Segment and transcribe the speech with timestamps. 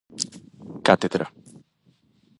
[0.87, 1.25] Cátedra.